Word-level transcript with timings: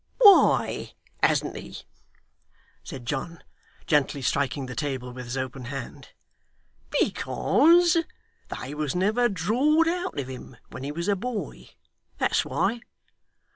'Why 0.17 0.93
hasn't 1.21 1.55
he?' 1.55 1.77
said 2.83 3.05
John, 3.05 3.43
gently 3.85 4.23
striking 4.23 4.65
the 4.65 4.73
table 4.73 5.11
with 5.13 5.25
his 5.25 5.37
open 5.37 5.65
hand. 5.65 6.09
'Because 6.89 7.97
they 8.49 8.73
was 8.73 8.95
never 8.95 9.29
drawed 9.29 9.87
out 9.87 10.17
of 10.19 10.27
him 10.27 10.57
when 10.71 10.81
he 10.83 10.91
was 10.91 11.07
a 11.07 11.15
boy. 11.15 11.69
That's 12.17 12.43
why. 12.43 12.81